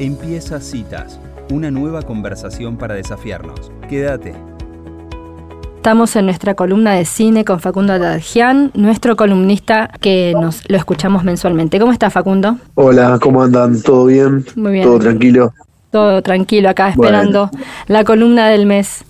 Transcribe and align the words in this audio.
Empieza 0.00 0.60
Citas, 0.60 1.18
una 1.50 1.72
nueva 1.72 2.02
conversación 2.02 2.76
para 2.76 2.94
desafiarnos. 2.94 3.72
Quédate. 3.88 4.32
Estamos 5.74 6.14
en 6.14 6.26
nuestra 6.26 6.54
columna 6.54 6.92
de 6.92 7.04
cine 7.04 7.44
con 7.44 7.58
Facundo 7.58 7.94
Aladjian, 7.94 8.70
nuestro 8.74 9.16
columnista 9.16 9.90
que 10.00 10.34
nos 10.40 10.62
lo 10.70 10.76
escuchamos 10.76 11.24
mensualmente. 11.24 11.80
¿Cómo 11.80 11.90
está 11.90 12.10
Facundo? 12.10 12.58
Hola, 12.76 13.18
¿cómo 13.20 13.42
andan? 13.42 13.82
¿Todo 13.82 14.06
bien? 14.06 14.44
Muy 14.54 14.74
bien. 14.74 14.84
¿Todo 14.84 15.00
tranquilo? 15.00 15.52
Todo 15.90 16.22
tranquilo 16.22 16.68
acá 16.68 16.90
esperando 16.90 17.50
la 17.88 18.04
columna 18.04 18.50
del 18.50 18.66
mes. 18.66 19.04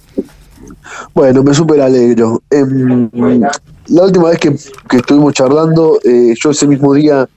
Bueno, 1.13 1.43
me 1.43 1.53
súper 1.53 1.83
alegro. 1.83 2.41
Em, 2.49 3.11
la 3.89 4.05
última 4.05 4.31
vez 4.31 4.39
que, 4.39 4.57
estuvimos 4.97 5.35
charlando, 5.35 5.99
eh, 6.03 6.35
yo 6.43 6.51
ese 6.51 6.67
mismo 6.67 6.95
día 6.95 7.29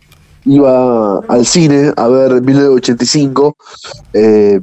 iba 0.46 1.20
al 1.20 1.46
cine 1.46 1.94
a 1.96 2.08
ver 2.08 2.42
1985. 2.42 3.56
Eh, 4.14 4.60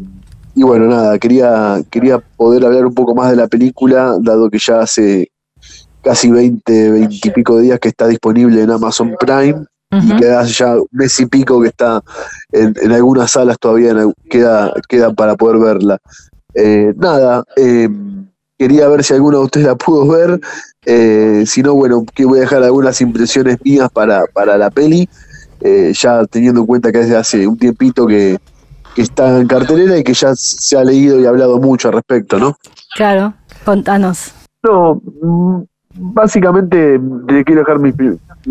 y 0.55 0.63
bueno, 0.63 0.87
nada, 0.87 1.19
quería, 1.19 1.81
quería 1.91 2.19
poder 2.19 2.65
hablar 2.65 2.87
un 2.87 2.95
poco 2.95 3.15
más 3.15 3.31
de 3.31 3.37
la 3.37 3.47
película, 3.47 4.17
dado 4.21 4.51
que 4.51 4.59
ya 4.59 4.81
hace 4.81 5.31
casi 6.03 6.31
20, 6.31 6.91
20 6.91 7.17
y 7.23 7.31
pico 7.31 7.57
de 7.57 7.63
días 7.65 7.81
que 7.81 7.89
está 7.89 8.07
disponible 8.09 8.63
en 8.63 8.71
Amazon 8.71 9.15
Prime. 9.19 9.65
Y 9.91 10.17
que 10.17 10.29
hace 10.29 10.53
ya 10.53 10.77
un 10.77 10.87
mes 10.91 11.19
y 11.19 11.25
pico 11.25 11.63
que 11.63 11.69
está 11.69 12.03
en, 12.53 12.93
algunas 12.93 13.31
salas 13.31 13.59
todavía 13.59 13.95
queda, 14.29 14.71
queda 14.87 15.15
para 15.15 15.35
poder 15.35 15.59
verla. 15.59 15.99
Eh, 16.53 16.93
nada, 16.95 17.43
eh, 17.57 17.89
quería 18.59 18.87
ver 18.89 19.03
si 19.03 19.15
alguno 19.15 19.39
de 19.39 19.45
ustedes 19.45 19.67
la 19.67 19.77
pudo 19.77 20.07
ver. 20.07 21.47
si 21.47 21.63
no, 21.63 21.75
bueno, 21.75 22.05
que 22.15 22.27
voy 22.27 22.41
a 22.41 22.43
dejar 22.43 22.63
algunas 22.65 23.01
impresiones 23.01 23.57
mías 23.65 23.89
para, 23.91 24.27
para 24.27 24.59
la 24.59 24.71
peli. 24.71 25.09
Eh, 25.61 25.93
ya 25.95 26.25
teniendo 26.27 26.61
en 26.61 26.67
cuenta 26.67 26.93
que 26.93 26.99
desde 26.99 27.17
hace 27.17 27.47
un 27.47 27.59
tiempito 27.59 28.07
que, 28.07 28.39
está 28.97 29.39
en 29.39 29.47
cartelera 29.47 29.97
y 29.97 30.03
que 30.03 30.13
ya 30.13 30.33
se 30.35 30.77
ha 30.77 30.83
leído 30.83 31.21
y 31.21 31.27
hablado 31.27 31.61
mucho 31.61 31.87
al 31.87 31.95
respecto, 31.95 32.37
¿no? 32.37 32.57
Claro, 32.97 33.33
contanos. 33.65 34.35
No, 34.65 35.01
mm, 35.23 35.63
básicamente 35.95 36.99
le 37.29 37.45
quiero 37.45 37.61
dejar 37.61 37.79
mis, 37.79 37.95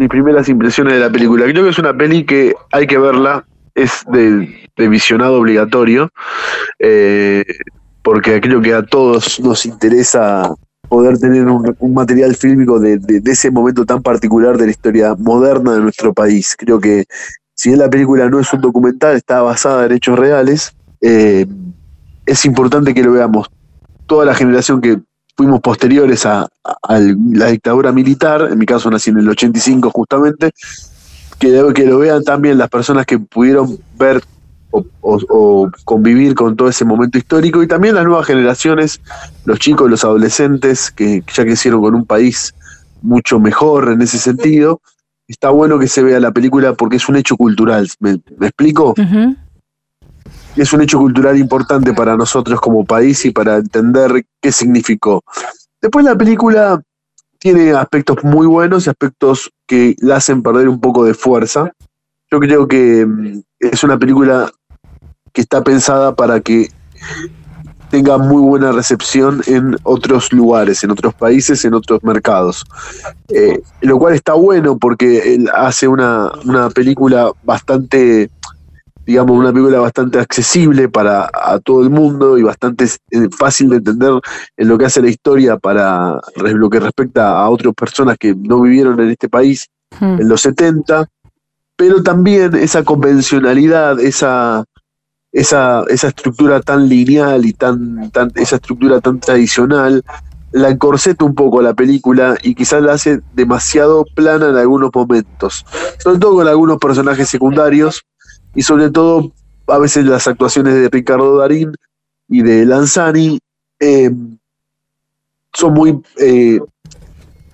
primeras 0.10 0.48
impresiones 0.48 0.94
de 0.94 1.00
la 1.00 1.10
película. 1.10 1.44
Creo 1.46 1.66
que 1.66 1.72
es 1.72 1.80
una 1.80 1.98
peli 1.98 2.26
que 2.26 2.54
hay 2.72 2.88
que 2.88 2.98
verla, 2.98 3.46
es 3.76 4.06
de, 4.10 4.88
visionado 4.88 5.38
obligatorio, 5.38 6.12
eh, 6.80 7.44
porque 8.02 8.40
creo 8.40 8.62
que 8.62 8.74
a 8.74 8.86
todos 8.86 9.42
nos 9.42 9.66
interesa 9.66 10.50
poder 10.88 11.18
tener 11.18 11.48
un, 11.48 11.94
material 11.94 12.36
fílmico 12.36 12.80
de, 12.80 13.00
ese 13.26 13.52
momento 13.52 13.86
tan 13.86 14.02
particular 14.02 14.58
de 14.58 14.66
la 14.66 14.72
historia 14.72 15.16
moderna 15.18 15.74
de 15.74 15.82
nuestro 15.82 16.14
país. 16.14 16.56
Creo 16.58 16.80
que 16.80 17.06
si 17.54 17.70
bien 17.70 17.80
la 17.80 17.90
película 17.90 18.30
no 18.30 18.40
es 18.40 18.52
un 18.54 18.62
documental, 18.62 19.16
está 19.16 19.42
basada 19.42 19.86
en 19.86 19.92
hechos 19.94 20.18
reales, 20.18 20.74
eh, 21.02 21.46
es 22.26 22.46
importante 22.46 22.94
que 22.94 23.04
lo 23.04 23.14
veamos. 23.14 23.48
Toda 24.06 24.26
la 24.26 24.36
generación 24.36 24.80
que 24.82 25.00
fuimos 25.36 25.62
posteriores 25.62 26.26
a, 26.26 26.48
la 26.90 27.48
dictadura 27.48 27.92
militar, 27.92 28.50
en 28.52 28.58
mi 28.58 28.66
caso 28.66 28.90
nací 28.90 29.10
en 29.10 29.20
el 29.20 29.30
85 29.30 29.92
justamente, 29.92 30.52
que, 31.40 31.64
que 31.76 31.86
lo 31.86 32.00
vean 32.00 32.24
también 32.24 32.58
las 32.58 32.70
personas 32.70 33.06
que 33.06 33.20
pudieron 33.20 33.78
ver 33.98 34.24
o, 35.02 35.70
convivir 35.86 36.36
con 36.36 36.56
todo 36.56 36.70
ese 36.70 36.86
momento 36.86 37.18
histórico 37.18 37.64
y 37.64 37.68
también 37.68 37.96
las 37.96 38.06
nuevas 38.06 38.26
generaciones, 38.26 39.02
los 39.46 39.60
chicos, 39.60 39.90
los 39.90 40.04
adolescentes 40.04 40.92
que 40.92 41.24
ya 41.34 41.44
crecieron 41.44 41.82
con 41.82 41.96
un 41.96 42.06
país 42.06 42.54
mucho 43.02 43.40
mejor 43.40 43.90
en 43.90 44.02
ese 44.02 44.18
sentido. 44.18 44.82
Está 45.28 45.50
bueno 45.50 45.78
que 45.78 45.88
se 45.88 46.04
vea 46.04 46.20
la 46.20 46.32
película 46.32 46.74
porque 46.74 46.98
es 46.98 47.10
un 47.10 47.18
hecho 47.18 47.36
cultural. 47.36 47.88
¿Me, 48.00 48.20
explico? 48.42 48.94
Es 50.56 50.74
un 50.74 50.82
hecho 50.82 50.98
cultural 50.98 51.38
importante 51.38 51.94
para 51.94 52.18
nosotros 52.18 52.60
como 52.60 52.86
país 52.86 53.24
y 53.26 53.32
para 53.32 53.58
entender 53.58 54.26
qué 54.42 54.52
significó. 54.52 55.24
Después 55.82 56.06
la 56.06 56.16
película 56.16 56.82
tiene 57.40 57.72
aspectos 57.72 58.24
muy 58.24 58.48
buenos 58.48 58.88
y 58.88 58.90
aspectos 58.90 59.52
que 59.68 59.96
la 60.00 60.18
hacen 60.18 60.42
perder 60.42 60.68
un 60.68 60.80
poco 60.80 61.04
de 61.04 61.14
fuerza. 61.14 61.72
Yo 62.32 62.40
creo 62.40 62.68
que 62.68 63.06
mm, 63.06 63.42
es 63.60 63.84
una 63.84 63.98
película 63.98 64.52
que 65.38 65.42
está 65.42 65.64
pensada 65.64 66.16
para 66.16 66.40
que 66.40 66.68
tenga 67.92 68.18
muy 68.18 68.42
buena 68.42 68.72
recepción 68.72 69.44
en 69.46 69.78
otros 69.84 70.34
lugares, 70.34 70.84
en 70.84 70.90
otros 70.90 71.14
países, 71.14 71.64
en 71.64 71.76
otros 71.76 72.04
mercados. 72.04 72.66
Eh, 73.28 73.62
lo 73.82 74.00
cual 74.00 74.16
está 74.16 74.34
bueno 74.34 74.80
porque 74.80 75.36
él 75.36 75.48
hace 75.54 75.88
una, 75.88 76.32
película 76.74 77.32
bastante, 77.44 78.32
digamos, 79.06 79.38
una 79.38 79.54
película 79.54 79.80
bastante 79.80 80.18
accesible 80.18 80.90
para 80.90 81.30
a 81.32 81.60
todo 81.60 81.84
el 81.84 81.92
mundo 81.92 82.40
y 82.40 82.42
bastante 82.42 82.86
eh, 82.86 83.30
fácil 83.30 83.70
de 83.70 83.76
entender 83.76 84.14
en 84.58 84.68
lo 84.68 84.80
que 84.80 84.86
hace 84.86 85.04
la 85.04 85.10
historia 85.12 85.60
para 85.60 86.20
lo 86.36 86.68
que 86.68 86.80
respecta 86.80 87.38
a 87.38 87.48
otras 87.48 87.76
personas 87.76 88.18
que 88.18 88.34
no 88.34 88.60
vivieron 88.62 89.00
en 89.00 89.12
este 89.12 89.30
país 89.30 89.70
hmm. 90.00 90.20
en 90.20 90.28
los 90.28 90.42
70 90.42 91.08
pero 91.78 92.02
también 92.02 92.56
esa 92.56 92.84
convencionalidad, 92.84 94.00
esa, 94.00 94.66
esa, 95.38 95.84
esa 95.88 96.08
estructura 96.08 96.62
tan 96.62 96.90
lineal 96.90 97.46
y 97.46 97.54
tan, 97.54 98.10
tan, 98.10 98.32
esa 98.34 98.56
estructura 98.56 99.00
tan 99.02 99.20
tradicional, 99.20 100.04
la 100.52 100.70
encorseta 100.70 101.26
un 101.26 101.36
poco 101.36 101.62
la 101.62 101.76
película 101.76 102.36
y 102.42 102.56
quizás 102.56 102.82
la 102.82 102.94
hace 102.94 103.22
demasiado 103.36 104.04
plana 104.16 104.50
en 104.50 104.56
algunos 104.56 104.90
momentos, 104.92 105.64
sobre 106.00 106.18
todo 106.18 106.38
con 106.38 106.48
algunos 106.48 106.80
personajes 106.80 107.30
secundarios 107.30 108.04
y 108.56 108.64
sobre 108.64 108.90
todo 108.90 109.32
a 109.68 109.78
veces 109.78 110.06
las 110.06 110.28
actuaciones 110.28 110.74
de 110.74 110.90
Ricardo 110.90 111.38
Darín 111.38 111.72
y 112.28 112.42
de 112.42 112.66
Lanzani 112.66 113.38
eh, 113.80 114.10
son 115.54 115.74
muy 115.74 116.02
eh, 116.18 116.60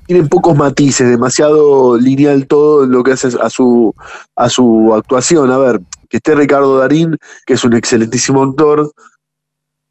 tienen 0.07 0.29
pocos 0.29 0.55
matices, 0.55 1.09
demasiado 1.09 1.97
lineal 1.97 2.47
todo 2.47 2.85
lo 2.85 3.03
que 3.03 3.11
hace 3.11 3.29
a 3.41 3.49
su, 3.49 3.93
a 4.35 4.49
su 4.49 4.93
actuación. 4.93 5.51
A 5.51 5.57
ver, 5.57 5.81
que 6.13 6.17
esté 6.17 6.35
Ricardo 6.35 6.77
Darín, 6.77 7.17
que 7.43 7.55
es 7.55 7.63
un 7.63 7.73
excelentísimo 7.73 8.43
actor, 8.43 8.93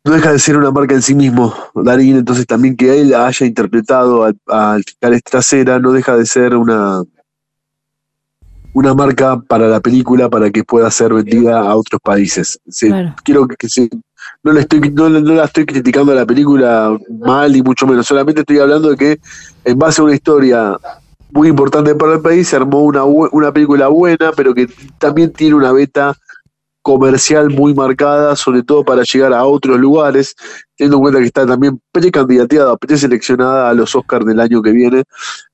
no 0.05 0.13
deja 0.13 0.31
de 0.31 0.39
ser 0.39 0.57
una 0.57 0.71
marca 0.71 0.95
en 0.95 1.03
sí 1.03 1.17
mismo, 1.17 1.53
Darín, 1.75 2.17
entonces 2.17 2.47
también 2.47 2.77
que 2.77 3.01
él 3.01 3.13
haya 3.13 3.45
interpretado 3.45 4.23
al, 4.23 4.39
al 4.47 4.85
fiscal 4.85 5.15
Estracera 5.15 5.81
no 5.81 5.91
deja 5.91 6.17
de 6.17 6.25
ser 6.25 6.55
una, 6.55 7.03
una 8.73 8.95
marca 8.95 9.41
para 9.41 9.67
la 9.67 9.81
película 9.81 10.31
para 10.31 10.49
que 10.51 10.63
pueda 10.63 10.89
ser 10.93 11.13
vendida 11.13 11.59
a 11.59 11.75
otros 11.75 12.01
países. 12.01 12.57
Quiero 13.25 13.49
que, 13.49 13.57
no, 14.45 14.53
le 14.53 14.61
estoy, 14.61 14.79
no, 14.93 15.09
la 15.09 15.47
estoy 15.47 15.67
criticando 15.67 16.13
a 16.13 16.15
la 16.15 16.25
película 16.25 16.97
mal 17.19 17.57
y 17.57 17.63
mucho 17.63 17.85
menos, 17.85 18.07
solamente 18.07 18.43
estoy 18.43 18.61
hablando 18.61 18.91
de 18.91 18.97
que 18.97 19.21
en 19.65 19.77
base 19.77 20.01
a 20.01 20.05
una 20.05 20.15
historia 20.15 20.79
muy 21.33 21.49
importante 21.49 21.95
para 21.95 22.15
el 22.15 22.21
país 22.21 22.49
se 22.49 22.57
armó 22.57 22.81
una, 22.83 23.05
una 23.05 23.53
película 23.53 23.89
buena, 23.89 24.33
pero 24.37 24.55
que 24.55 24.69
también 24.99 25.33
tiene 25.33 25.55
una 25.55 25.73
beta 25.73 26.15
comercial 26.83 27.49
muy 27.49 27.75
marcada, 27.75 28.37
sobre 28.37 28.63
todo 28.63 28.85
para 28.85 29.03
llegar 29.03 29.33
a 29.33 29.45
otros 29.45 29.79
lugares, 29.79 30.35
teniendo 30.77 30.97
en 30.97 31.03
cuenta 31.03 31.21
que 31.21 31.27
está 31.27 31.47
también 31.47 31.81
precandidateada, 31.93 32.77
preseleccionada 32.77 33.71
a 33.71 33.75
los 33.75 33.95
Oscars 33.95 34.27
del 34.27 34.41
año 34.41 34.61
que 34.61 34.73
viene. 34.73 35.05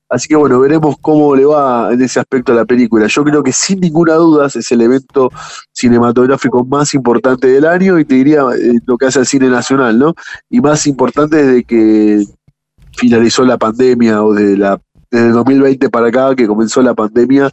Así 0.09 0.27
que 0.27 0.35
bueno, 0.35 0.59
veremos 0.59 0.95
cómo 0.99 1.35
le 1.35 1.45
va 1.45 1.93
en 1.93 2.01
ese 2.01 2.19
aspecto 2.19 2.51
a 2.51 2.55
la 2.55 2.65
película. 2.65 3.05
Yo 3.05 3.23
creo 3.23 3.43
que 3.43 3.53
sin 3.53 3.79
ninguna 3.79 4.15
duda 4.15 4.47
es 4.47 4.71
el 4.71 4.81
evento 4.81 5.29
cinematográfico 5.71 6.65
más 6.65 6.95
importante 6.95 7.47
del 7.47 7.65
año 7.65 7.99
y 7.99 8.05
te 8.05 8.15
diría 8.15 8.41
eh, 8.59 8.79
lo 8.87 8.97
que 8.97 9.05
hace 9.05 9.19
el 9.19 9.27
cine 9.27 9.49
nacional, 9.49 9.99
¿no? 9.99 10.15
Y 10.49 10.61
más 10.61 10.87
importante 10.87 11.37
desde 11.37 11.63
que 11.63 12.25
finalizó 12.97 13.45
la 13.45 13.59
pandemia 13.59 14.23
o 14.23 14.33
de 14.33 14.57
la 14.57 14.81
desde 15.11 15.29
2020 15.29 15.89
para 15.89 16.07
acá 16.07 16.35
que 16.35 16.47
comenzó 16.47 16.81
la 16.81 16.93
pandemia, 16.93 17.51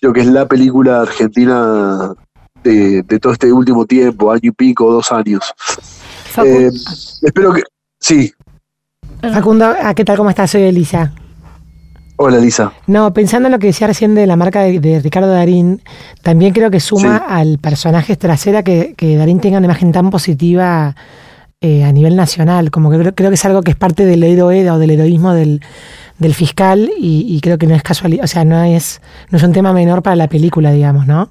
creo 0.00 0.12
que 0.12 0.20
es 0.20 0.26
la 0.26 0.46
película 0.46 1.02
argentina 1.02 2.14
de, 2.62 3.02
todo 3.20 3.32
este 3.32 3.52
último 3.52 3.86
tiempo, 3.86 4.30
año 4.30 4.40
y 4.42 4.50
pico, 4.50 4.92
dos 4.92 5.12
años. 5.12 5.52
Eh, 6.44 6.70
espero 7.22 7.52
que 7.52 7.62
sí. 7.98 8.32
Facundo, 9.20 9.74
¿qué 9.96 10.04
tal? 10.04 10.16
¿Cómo 10.16 10.30
estás? 10.30 10.50
Soy 10.50 10.62
Elisa. 10.62 11.12
Hola, 12.20 12.38
Lisa. 12.38 12.72
No, 12.88 13.12
pensando 13.12 13.46
en 13.46 13.52
lo 13.52 13.60
que 13.60 13.68
decía 13.68 13.86
recién 13.86 14.16
de 14.16 14.26
la 14.26 14.34
marca 14.34 14.62
de, 14.62 15.00
Ricardo 15.00 15.28
Darín, 15.28 15.82
también 16.22 16.52
creo 16.52 16.68
que 16.68 16.80
suma 16.80 17.16
al 17.16 17.58
personaje 17.58 18.16
trasera 18.16 18.64
que, 18.64 18.94
Darín 18.98 19.38
tenga 19.38 19.58
una 19.58 19.66
imagen 19.66 19.92
tan 19.92 20.10
positiva 20.10 20.96
eh, 21.60 21.84
a 21.84 21.92
nivel 21.92 22.16
nacional. 22.16 22.72
Como 22.72 22.90
que 22.90 22.98
creo, 22.98 23.30
que 23.30 23.34
es 23.34 23.44
algo 23.44 23.62
que 23.62 23.70
es 23.70 23.76
parte 23.76 24.04
del 24.04 24.24
héroe 24.24 24.68
o 24.68 24.78
del 24.78 24.90
heroísmo 24.90 25.32
del, 25.32 25.60
fiscal 26.34 26.90
y, 26.98 27.40
creo 27.40 27.58
que 27.58 27.66
no 27.66 27.74
es 27.74 27.82
casualidad, 27.82 28.24
o 28.24 28.28
sea, 28.28 28.44
no 28.44 28.62
es, 28.62 29.00
no 29.30 29.38
es 29.38 29.44
un 29.44 29.52
tema 29.52 29.72
menor 29.72 30.02
para 30.02 30.16
la 30.16 30.28
película, 30.28 30.72
digamos, 30.72 31.06
¿no? 31.06 31.30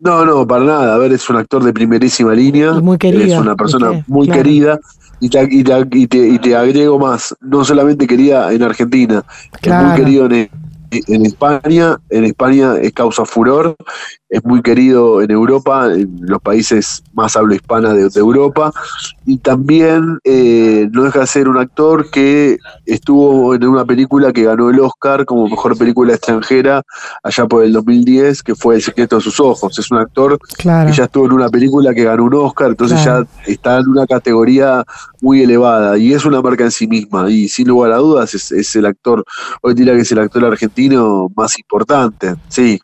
No, 0.00 0.24
no, 0.24 0.46
para 0.46 0.64
nada. 0.64 0.94
A 0.94 0.98
ver, 0.98 1.12
es 1.12 1.28
un 1.28 1.36
actor 1.36 1.64
de 1.64 1.72
primerísima 1.72 2.32
línea. 2.32 2.74
muy 2.74 2.98
querido. 2.98 3.24
Es 3.24 3.40
una 3.40 3.56
persona 3.56 4.04
muy 4.06 4.28
querida 4.28 4.78
y 5.20 5.28
te, 5.28 5.48
y, 5.50 5.64
te, 6.06 6.28
y, 6.28 6.38
te, 6.38 6.56
agrego 6.56 6.98
más, 6.98 7.34
no 7.40 7.64
solamente 7.64 8.06
quería 8.06 8.52
en 8.52 8.62
Argentina, 8.62 9.24
es 9.60 9.72
muy 9.72 9.96
querido 9.96 10.26
en, 10.26 10.48
en 10.90 11.26
España, 11.26 11.98
en 12.10 12.24
España 12.24 12.76
es 12.80 12.92
causa 12.92 13.24
furor, 13.24 13.76
es 14.28 14.44
muy 14.44 14.62
querido 14.62 15.22
en 15.22 15.30
Europa, 15.30 15.86
en 15.92 16.18
los 16.20 16.40
países 16.40 17.02
más 17.12 17.36
hablo 17.36 17.54
hispana 17.54 17.92
de, 17.92 18.08
Europa, 18.14 18.72
y 19.28 19.36
también 19.36 20.18
eh, 20.24 20.88
no 20.90 21.04
deja 21.04 21.20
de 21.20 21.26
ser 21.26 21.50
un 21.50 21.58
actor 21.58 22.10
que 22.10 22.56
estuvo 22.86 23.54
en 23.54 23.62
una 23.66 23.84
película 23.84 24.32
que 24.32 24.44
ganó 24.44 24.70
el 24.70 24.80
Oscar 24.80 25.26
como 25.26 25.46
mejor 25.46 25.76
película 25.76 26.14
extranjera 26.14 26.82
allá 27.22 27.44
por 27.44 27.62
el 27.62 27.74
2010, 27.74 28.42
que 28.42 28.54
fue 28.54 28.76
El 28.76 28.82
secreto 28.82 29.16
de 29.16 29.22
sus 29.22 29.38
ojos. 29.38 29.78
Es 29.78 29.90
un 29.90 29.98
actor 29.98 30.38
que 30.56 30.64
ya 30.64 31.04
estuvo 31.04 31.26
en 31.26 31.32
una 31.32 31.50
película 31.50 31.92
que 31.92 32.04
ganó 32.04 32.24
un 32.24 32.34
Oscar, 32.36 32.68
entonces 32.68 33.04
ya 33.04 33.22
está 33.46 33.80
en 33.80 33.88
una 33.88 34.06
categoría 34.06 34.82
muy 35.20 35.42
elevada 35.42 35.98
y 35.98 36.14
es 36.14 36.24
una 36.24 36.40
marca 36.40 36.64
en 36.64 36.70
sí 36.70 36.86
misma 36.86 37.30
y 37.30 37.50
sin 37.50 37.68
lugar 37.68 37.92
a 37.92 37.98
dudas 37.98 38.34
es, 38.34 38.50
es 38.50 38.74
el 38.76 38.86
actor, 38.86 39.22
hoy 39.60 39.74
diría 39.74 39.92
que 39.92 40.00
es 40.00 40.12
el 40.12 40.20
actor 40.20 40.42
argentino 40.46 41.28
más 41.36 41.58
importante, 41.58 42.34
sí. 42.48 42.80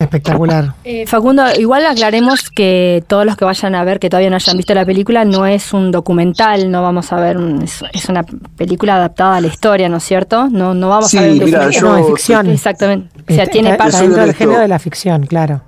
Espectacular. 0.00 0.74
Eh, 0.82 1.06
Facundo, 1.06 1.44
igual 1.58 1.84
aclaremos 1.84 2.48
que 2.48 3.04
todos 3.06 3.26
los 3.26 3.36
que 3.36 3.44
vayan 3.44 3.74
a 3.74 3.84
ver, 3.84 4.00
que 4.00 4.08
todavía 4.08 4.30
no 4.30 4.36
hayan 4.36 4.56
visto 4.56 4.72
la 4.74 4.86
película, 4.86 5.26
no 5.26 5.46
es 5.46 5.74
un 5.74 5.90
documental, 5.90 6.70
no 6.70 6.82
vamos 6.82 7.12
a 7.12 7.16
ver, 7.16 7.36
es, 7.62 8.08
una 8.08 8.22
película 8.56 8.96
adaptada 8.96 9.36
a 9.36 9.40
la 9.42 9.48
historia, 9.48 9.90
¿no 9.90 9.98
es 9.98 10.04
cierto? 10.04 10.48
No, 10.48 10.72
no 10.72 10.88
vamos 10.88 11.14
a 11.14 11.20
ver 11.20 11.32
un 11.32 11.38
documental. 11.40 11.82
no, 11.82 11.98
es 11.98 12.06
ficción. 12.06 12.48
Exactamente. 12.48 13.22
O 13.30 13.34
sea, 13.34 13.46
tiene 13.46 13.74
parte 13.74 14.00
dentro 14.00 14.22
del 14.22 14.34
género 14.34 14.60
de 14.60 14.68
la 14.68 14.78
ficción, 14.78 15.26
claro. 15.26 15.60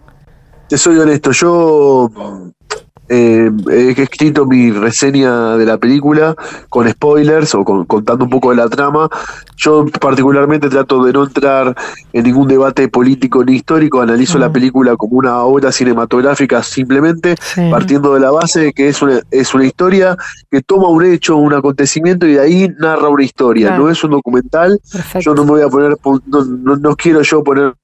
Te 0.67 0.79
soy 0.79 0.97
honesto, 0.97 1.33
yo 1.33 2.11
eh, 3.09 3.51
he 3.71 4.03
escrito 4.03 4.47
mi 4.47 4.71
reseña 4.71 5.57
de 5.57 5.67
la 5.67 5.77
película 5.77 6.35
con 6.69 6.89
spoilers 6.89 7.55
o 7.55 7.65
contando 7.65 8.25
un 8.25 8.31
poco 8.31 8.51
de 8.51 8.57
la 8.57 8.69
trama. 8.69 9.09
Yo 9.57 9.87
particularmente 10.01 10.69
trato 10.69 11.05
de 11.05 11.13
no 11.13 11.25
entrar 11.25 11.75
en 12.13 12.25
ningún 12.25 12.49
debate 12.49 12.89
político 12.89 13.45
ni 13.45 13.57
histórico, 13.57 14.01
analizo 14.01 14.39
la 14.39 14.53
película 14.53 14.97
como 14.97 15.19
una 15.19 15.43
obra 15.43 15.73
cinematográfica 15.73 16.63
simplemente, 16.63 17.37
partiendo 17.71 18.15
de 18.15 18.21
la 18.21 18.31
base 18.31 18.61
de 18.61 18.73
que 18.73 18.89
es 18.89 19.03
una, 19.03 19.21
es 19.31 19.55
una 19.55 19.67
historia 19.67 20.17
que 20.51 20.63
toma 20.63 20.89
un 20.89 21.05
hecho, 21.05 21.37
un 21.37 21.55
acontecimiento 21.55 22.27
y 22.27 22.35
de 22.35 22.41
ahí 22.41 22.69
narra 22.79 23.09
una 23.09 23.25
historia. 23.25 23.77
No 23.77 23.91
es 23.91 24.03
un 24.05 24.13
documental. 24.13 24.81
Yo 25.21 25.35
no 25.35 25.45
me 25.45 25.51
voy 25.51 25.63
a 25.63 25.69
poner, 25.69 25.97
no, 26.27 26.77
no 26.77 26.97
quiero 26.97 27.23
yo 27.23 27.43
poner 27.43 27.75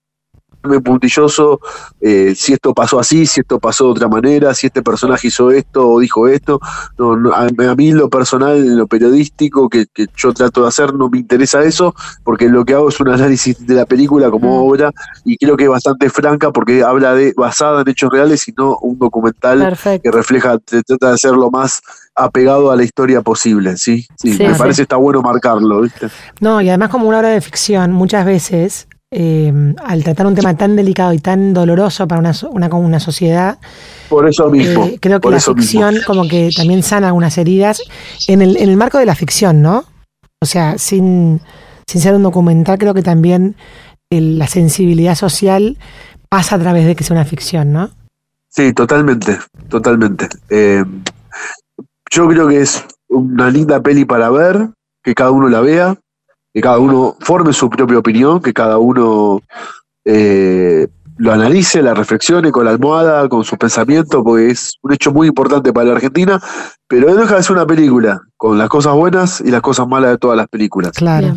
puntilloso 0.84 1.60
eh, 2.00 2.34
si 2.36 2.52
esto 2.52 2.74
pasó 2.74 2.98
así, 2.98 3.26
si 3.26 3.40
esto 3.40 3.58
pasó 3.58 3.84
de 3.84 3.90
otra 3.90 4.08
manera, 4.08 4.54
si 4.54 4.66
este 4.66 4.82
personaje 4.82 5.28
hizo 5.28 5.50
esto 5.50 5.88
o 5.88 6.00
dijo 6.00 6.28
esto. 6.28 6.60
No, 6.98 7.32
a, 7.32 7.48
mí 7.76 7.92
lo 7.92 8.08
personal, 8.08 8.76
lo 8.76 8.86
periodístico 8.86 9.68
que, 9.68 9.86
yo 10.16 10.32
trato 10.32 10.62
de 10.62 10.68
hacer, 10.68 10.94
no 10.94 11.08
me 11.08 11.18
interesa 11.18 11.62
eso, 11.62 11.94
porque 12.24 12.48
lo 12.48 12.64
que 12.64 12.74
hago 12.74 12.88
es 12.88 13.00
un 13.00 13.08
análisis 13.08 13.66
de 13.66 13.74
la 13.74 13.86
película 13.86 14.30
como 14.30 14.64
mm. 14.64 14.68
obra 14.68 14.92
y 15.24 15.36
creo 15.36 15.56
que 15.56 15.64
es 15.64 15.70
bastante 15.70 16.10
franca 16.10 16.52
porque 16.52 16.82
habla 16.82 17.14
de 17.14 17.32
basada 17.36 17.82
en 17.82 17.88
hechos 17.88 18.10
reales 18.10 18.46
y 18.48 18.52
no 18.52 18.78
un 18.78 18.98
documental 18.98 19.76
que 20.02 20.10
refleja, 20.10 20.58
trata 20.58 21.12
de 21.12 21.18
ser 21.18 21.32
lo 21.32 21.50
más 21.50 21.80
apegado 22.14 22.70
a 22.70 22.76
la 22.76 22.82
historia 22.82 23.22
posible, 23.22 23.76
¿sí? 23.76 24.06
Sí, 24.16 24.36
me 24.38 24.54
parece 24.54 24.82
está 24.82 24.96
bueno 24.96 25.22
marcarlo, 25.22 25.82
¿viste? 25.82 26.08
No, 26.40 26.60
y 26.60 26.68
además 26.68 26.90
como 26.90 27.08
una 27.08 27.18
obra 27.18 27.28
de 27.28 27.40
ficción, 27.40 27.92
muchas 27.92 28.26
veces 28.26 28.87
eh, 29.10 29.74
al 29.84 30.04
tratar 30.04 30.26
un 30.26 30.34
tema 30.34 30.56
tan 30.56 30.76
delicado 30.76 31.12
y 31.12 31.18
tan 31.18 31.54
doloroso 31.54 32.06
para 32.06 32.20
una, 32.20 32.32
una, 32.50 32.68
una 32.68 33.00
sociedad. 33.00 33.58
Por 34.08 34.28
eso 34.28 34.50
mismo. 34.50 34.84
Eh, 34.84 34.98
creo 35.00 35.20
que 35.20 35.30
la 35.30 35.40
ficción 35.40 35.96
como 36.06 36.28
que 36.28 36.50
también 36.54 36.82
sana 36.82 37.08
algunas 37.08 37.36
heridas 37.38 37.82
en 38.26 38.42
el, 38.42 38.56
en 38.56 38.68
el 38.68 38.76
marco 38.76 38.98
de 38.98 39.06
la 39.06 39.14
ficción, 39.14 39.62
¿no? 39.62 39.84
O 40.40 40.46
sea, 40.46 40.78
sin, 40.78 41.40
sin 41.86 42.00
ser 42.00 42.14
un 42.14 42.22
documental, 42.22 42.78
creo 42.78 42.94
que 42.94 43.02
también 43.02 43.56
la 44.10 44.46
sensibilidad 44.46 45.14
social 45.14 45.76
pasa 46.28 46.56
a 46.56 46.58
través 46.58 46.86
de 46.86 46.94
que 46.94 47.04
sea 47.04 47.14
una 47.14 47.24
ficción, 47.24 47.72
¿no? 47.72 47.90
Sí, 48.48 48.72
totalmente, 48.72 49.38
totalmente. 49.68 50.28
Eh, 50.48 50.84
yo 52.10 52.28
creo 52.28 52.48
que 52.48 52.62
es 52.62 52.84
una 53.08 53.50
linda 53.50 53.82
peli 53.82 54.04
para 54.04 54.30
ver, 54.30 54.70
que 55.02 55.14
cada 55.14 55.30
uno 55.30 55.48
la 55.48 55.60
vea 55.60 55.96
que 56.58 56.62
cada 56.62 56.80
uno 56.80 57.14
forme 57.20 57.52
su 57.52 57.70
propia 57.70 57.98
opinión, 57.98 58.42
que 58.42 58.52
cada 58.52 58.78
uno 58.78 59.40
eh, 60.04 60.88
lo 61.16 61.32
analice, 61.32 61.82
la 61.82 61.94
reflexione 61.94 62.50
con 62.50 62.64
la 62.64 62.72
almohada, 62.72 63.28
con 63.28 63.44
sus 63.44 63.56
pensamientos, 63.56 64.20
porque 64.24 64.50
es 64.50 64.74
un 64.82 64.92
hecho 64.92 65.12
muy 65.12 65.28
importante 65.28 65.72
para 65.72 65.86
la 65.86 65.92
Argentina, 65.94 66.42
pero 66.88 67.10
no 67.10 67.14
deja 67.14 67.36
de 67.36 67.44
ser 67.44 67.52
una 67.54 67.64
película, 67.64 68.22
con 68.36 68.58
las 68.58 68.68
cosas 68.68 68.92
buenas 68.94 69.40
y 69.40 69.52
las 69.52 69.60
cosas 69.60 69.86
malas 69.86 70.10
de 70.10 70.18
todas 70.18 70.36
las 70.36 70.48
películas. 70.48 70.90
Claro. 70.96 71.36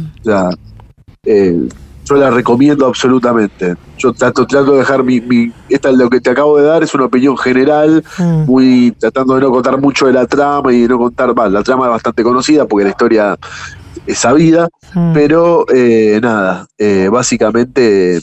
Eh, 1.24 1.68
yo 2.06 2.16
la 2.16 2.32
recomiendo 2.32 2.88
absolutamente. 2.88 3.76
Yo 4.00 4.14
trato, 4.14 4.48
trato 4.48 4.72
de 4.72 4.80
dejar 4.80 5.04
mi, 5.04 5.22
mi, 5.22 5.54
esta 5.70 5.92
lo 5.92 6.10
que 6.10 6.20
te 6.20 6.32
acabo 6.32 6.58
de 6.58 6.64
dar 6.64 6.82
es 6.82 6.96
una 6.96 7.06
opinión 7.06 7.38
general, 7.38 8.04
mm. 8.18 8.46
muy 8.46 8.96
tratando 8.98 9.36
de 9.36 9.42
no 9.42 9.52
contar 9.52 9.80
mucho 9.80 10.08
de 10.08 10.14
la 10.14 10.26
trama 10.26 10.74
y 10.74 10.82
de 10.82 10.88
no 10.88 10.98
contar 10.98 11.36
más. 11.36 11.52
La 11.52 11.62
trama 11.62 11.86
es 11.86 11.92
bastante 11.92 12.24
conocida 12.24 12.66
porque 12.66 12.86
la 12.86 12.90
historia 12.90 13.38
esa 14.08 14.34
vida, 14.34 14.70
mm. 14.94 15.14
pero 15.14 15.66
eh, 15.74 16.20
nada, 16.22 16.68
eh, 16.78 17.10
básicamente 17.12 18.18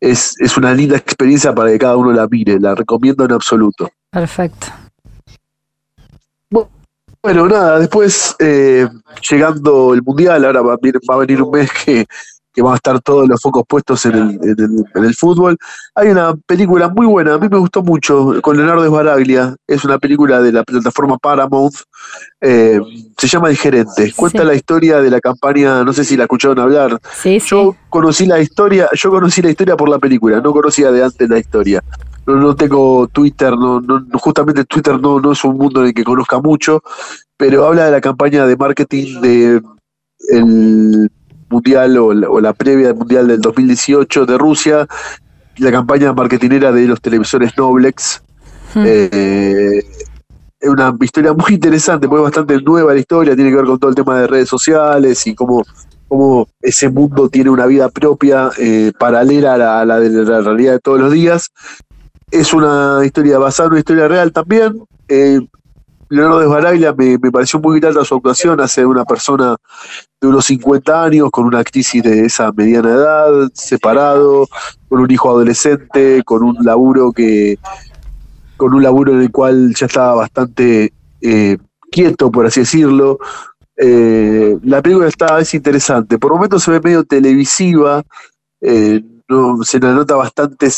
es, 0.00 0.34
es 0.38 0.56
una 0.56 0.74
linda 0.74 0.96
experiencia 0.96 1.54
para 1.54 1.70
que 1.70 1.78
cada 1.78 1.96
uno 1.96 2.12
la 2.12 2.26
mire, 2.28 2.58
la 2.60 2.74
recomiendo 2.74 3.24
en 3.24 3.32
absoluto. 3.32 3.90
Perfecto. 4.10 4.68
Bueno, 7.20 7.48
nada, 7.48 7.80
después 7.80 8.36
eh, 8.38 8.88
llegando 9.28 9.92
el 9.92 10.02
Mundial, 10.02 10.44
ahora 10.44 10.62
va 10.62 10.74
a 10.74 11.16
venir 11.18 11.42
un 11.42 11.50
mes 11.50 11.68
que 11.84 12.06
que 12.58 12.62
van 12.62 12.72
a 12.72 12.76
estar 12.76 13.00
todos 13.00 13.28
los 13.28 13.40
focos 13.40 13.62
puestos 13.68 14.04
en 14.06 14.14
el, 14.16 14.40
en 14.42 15.04
el, 15.04 15.14
fútbol. 15.14 15.56
Hay 15.94 16.08
una 16.08 16.34
película 16.34 16.88
muy 16.88 17.06
buena, 17.06 17.34
a 17.34 17.38
mí 17.38 17.46
me 17.48 17.56
gustó 17.56 17.84
mucho, 17.84 18.34
con 18.42 18.56
Leonardo 18.56 18.84
Esbaraglia, 18.84 19.54
es 19.64 19.84
una 19.84 19.96
película 20.00 20.40
de 20.40 20.50
la 20.50 20.64
plataforma 20.64 21.18
Paramount, 21.18 21.72
eh, 22.40 22.80
se 23.16 23.28
llama 23.28 23.48
El 23.50 23.56
Gerente, 23.56 24.12
cuenta 24.16 24.42
la 24.42 24.54
historia 24.54 25.00
de 25.00 25.08
la 25.08 25.20
campaña, 25.20 25.84
no 25.84 25.92
sé 25.92 26.04
si 26.04 26.16
la 26.16 26.24
escucharon 26.24 26.58
hablar. 26.58 26.98
yo 27.46 27.76
conocí 27.88 28.26
la 28.26 28.40
historia, 28.40 28.88
yo 28.92 29.10
conocí 29.10 29.40
la 29.40 29.50
historia 29.50 29.76
por 29.76 29.88
la 29.88 30.00
película, 30.00 30.40
no 30.40 30.52
conocía 30.52 30.90
de 30.90 31.04
antes 31.04 31.30
la 31.30 31.38
historia. 31.38 31.80
No, 32.26 32.34
no 32.34 32.56
tengo 32.56 33.06
Twitter, 33.06 33.52
no, 33.52 33.80
no, 33.80 34.04
justamente 34.18 34.64
Twitter 34.64 35.00
no, 35.00 35.20
no 35.20 35.30
es 35.30 35.44
un 35.44 35.56
mundo 35.56 35.82
en 35.82 35.86
el 35.86 35.94
que 35.94 36.02
conozca 36.02 36.40
mucho, 36.40 36.82
pero 37.36 37.64
habla 37.66 37.84
de 37.84 37.92
la 37.92 38.00
campaña 38.00 38.46
de 38.46 38.56
marketing 38.56 39.20
de 39.20 39.62
el 40.30 41.08
mundial 41.50 41.96
o 41.98 42.12
la, 42.12 42.52
previa 42.52 42.88
del 42.88 42.96
mundial 42.96 43.28
del 43.28 43.40
2018 43.40 44.26
de 44.26 44.38
Rusia, 44.38 44.86
la 45.58 45.70
campaña 45.70 46.12
marketinera 46.12 46.72
de 46.72 46.86
los 46.86 47.00
televisores 47.00 47.52
Noblex. 47.56 48.22
Hmm. 48.74 48.84
Eh, 48.86 49.82
es 50.60 50.68
una 50.68 50.94
historia 51.00 51.32
muy 51.32 51.54
interesante, 51.54 52.08
porque 52.08 52.22
es 52.22 52.24
bastante 52.24 52.60
nueva 52.62 52.92
la 52.92 53.00
historia, 53.00 53.34
tiene 53.34 53.50
que 53.50 53.56
ver 53.56 53.66
con 53.66 53.78
todo 53.78 53.90
el 53.90 53.94
tema 53.94 54.20
de 54.20 54.26
redes 54.26 54.48
sociales 54.48 55.26
y 55.26 55.34
cómo, 55.34 55.64
cómo 56.08 56.48
ese 56.60 56.88
mundo 56.88 57.28
tiene 57.28 57.50
una 57.50 57.66
vida 57.66 57.88
propia, 57.88 58.50
eh, 58.58 58.92
paralela 58.98 59.54
a 59.54 59.84
la, 59.84 60.00
de 60.00 60.10
la 60.10 60.40
realidad 60.40 60.72
de 60.72 60.80
todos 60.80 61.00
los 61.00 61.12
días. 61.12 61.50
Es 62.30 62.52
una 62.52 63.00
historia 63.04 63.38
basada 63.38 63.68
en 63.68 63.72
una 63.72 63.78
historia 63.78 64.08
real 64.08 64.32
también. 64.32 64.82
Eh, 65.08 65.40
Leonardo 66.10 66.40
Desbaraglia 66.40 66.92
me, 66.92 67.18
me 67.18 67.30
pareció 67.30 67.60
muy 67.60 67.80
grata 67.80 68.04
su 68.04 68.14
actuación, 68.14 68.60
hace 68.60 68.84
una 68.86 69.04
persona 69.04 69.56
de 70.20 70.28
unos 70.28 70.46
50 70.46 71.04
años, 71.04 71.30
con 71.30 71.44
una 71.44 71.62
crisis 71.62 72.02
de 72.02 72.24
esa 72.24 72.50
mediana 72.52 72.90
edad, 72.90 73.50
separado, 73.52 74.46
con 74.88 75.00
un 75.00 75.10
hijo 75.10 75.30
adolescente, 75.30 76.22
con 76.24 76.42
un 76.42 76.56
laburo 76.64 77.12
que 77.12 77.58
con 78.56 78.74
un 78.74 78.82
laburo 78.82 79.12
en 79.12 79.22
el 79.22 79.30
cual 79.30 79.72
ya 79.74 79.86
estaba 79.86 80.14
bastante 80.16 80.92
eh, 81.22 81.56
quieto, 81.90 82.30
por 82.30 82.44
así 82.44 82.60
decirlo. 82.60 83.18
Eh, 83.76 84.58
la 84.64 84.82
película 84.82 85.06
está, 85.06 85.38
es 85.38 85.54
interesante. 85.54 86.18
Por 86.18 86.32
momentos 86.32 86.64
se 86.64 86.72
ve 86.72 86.80
medio 86.80 87.04
televisiva, 87.04 88.02
eh, 88.60 89.00
no, 89.28 89.62
se 89.62 89.78
la 89.78 89.92
nota 89.92 90.16
bastante 90.16 90.68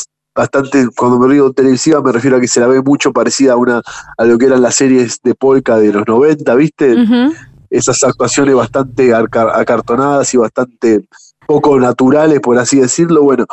bastante, 0.41 0.89
cuando 0.97 1.19
me 1.19 1.33
digo 1.35 1.53
televisiva 1.53 2.01
me 2.01 2.13
refiero 2.13 2.39
a 2.39 2.41
que 2.41 2.49
se 2.49 2.61
la 2.61 2.67
ve 2.67 2.81
mucho 2.81 3.13
parecida 3.13 3.53
a 3.53 3.57
una 3.57 3.83
a 4.17 4.25
lo 4.25 4.39
que 4.39 4.47
eran 4.47 4.63
las 4.63 4.75
series 4.75 5.21
de 5.23 5.35
polka 5.35 5.77
de 5.77 5.93
los 5.93 6.07
90, 6.07 6.55
¿viste? 6.55 6.97
Esas 7.69 8.03
actuaciones 8.03 8.55
bastante 8.55 9.15
acartonadas 9.15 10.33
y 10.33 10.39
bastante 10.39 11.05
poco 11.47 11.79
naturales, 11.79 12.41
por 12.41 12.59
así 12.59 12.81
decirlo, 12.81 13.23
bueno. 13.23 13.45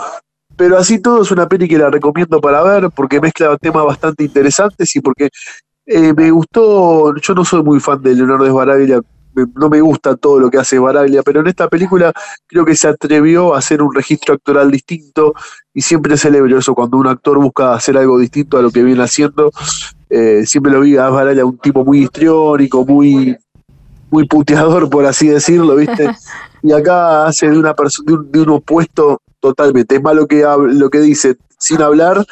Pero 0.56 0.78
así 0.78 1.00
todo 1.00 1.22
es 1.24 1.30
una 1.30 1.48
peli 1.48 1.68
que 1.68 1.78
la 1.78 1.90
recomiendo 1.90 2.40
para 2.40 2.64
ver 2.64 2.90
porque 2.96 3.20
mezcla 3.20 3.58
temas 3.58 3.86
bastante 3.86 4.24
interesantes 4.24 4.96
y 4.96 5.02
porque 5.02 5.30
eh, 5.86 6.14
me 6.14 6.32
gustó, 6.32 7.14
yo 7.18 7.34
no 7.34 7.44
soy 7.44 7.64
muy 7.64 7.82
fan 7.82 8.02
de 8.02 8.16
Leonardo 8.16 8.48
Sbaraglia 8.48 9.02
no 9.56 9.70
me 9.70 9.82
gusta 9.82 10.16
todo 10.16 10.40
lo 10.40 10.50
que 10.50 10.58
hace 10.58 10.80
Baraglia, 10.80 11.24
pero 11.24 11.42
en 11.42 11.48
esta 11.48 11.68
película 11.68 12.12
creo 12.48 12.66
que 12.66 12.76
se 12.76 12.88
atrevió 12.88 13.54
a 13.54 13.60
hacer 13.60 13.82
un 13.82 13.94
registro 13.94 14.36
actoral 14.36 14.72
distinto 14.72 15.34
y 15.74 15.82
siempre 15.82 16.18
celebro 16.18 16.58
eso 16.58 16.74
cuando 16.74 16.98
un 16.98 17.08
actor 17.08 17.38
busca 17.38 17.74
hacer 17.74 17.98
algo 17.98 18.18
distinto 18.20 18.58
a 18.58 18.62
lo 18.62 18.72
que 18.72 18.84
viene 18.84 19.04
haciendo. 19.04 19.52
Eh, 20.10 20.46
siempre 20.46 20.72
lo 20.72 20.82
vi 20.82 20.98
a 20.98 21.10
Baraglia 21.10 21.46
un 21.46 21.58
tipo 21.58 21.84
muy 21.84 22.04
histriónico, 22.04 22.86
muy 22.86 23.38
muy 24.10 24.26
puteador, 24.26 24.90
por 24.90 25.06
así 25.06 25.28
decirlo, 25.28 25.76
¿viste? 25.76 26.10
Y 26.64 26.72
acá 26.74 27.28
hace 27.28 27.50
de 27.50 27.58
una 27.58 27.76
persona 27.76 28.20
de 28.30 28.42
un, 28.42 28.50
opuesto 28.50 29.22
totalmente. 29.40 29.96
Es 29.96 30.02
más 30.02 30.16
lo 30.16 30.28
que, 30.28 30.44
lo 30.44 30.90
que 30.90 31.00
dice 31.00 31.38
sin 31.60 31.82
hablar 31.82 32.26